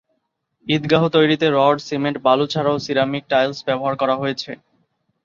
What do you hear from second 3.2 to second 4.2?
tiles ব্যবহার করা